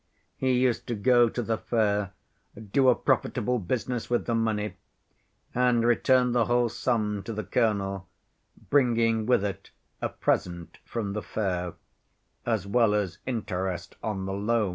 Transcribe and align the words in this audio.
He 0.35 0.53
used 0.53 0.87
to 0.87 0.95
go 0.95 1.29
to 1.29 1.43
the 1.43 1.59
fair, 1.59 2.13
do 2.71 2.89
a 2.89 2.95
profitable 2.95 3.59
business 3.59 4.09
with 4.09 4.25
the 4.25 4.33
money, 4.33 4.73
and 5.53 5.85
return 5.85 6.31
the 6.31 6.45
whole 6.45 6.69
sum 6.69 7.21
to 7.21 7.31
the 7.31 7.43
colonel, 7.43 8.07
bringing 8.71 9.27
with 9.27 9.45
it 9.45 9.69
a 10.01 10.09
present 10.09 10.79
from 10.85 11.13
the 11.13 11.21
fair, 11.21 11.75
as 12.47 12.65
well 12.65 12.95
as 12.95 13.19
interest 13.27 13.95
on 14.01 14.25
the 14.25 14.33
loan. 14.33 14.69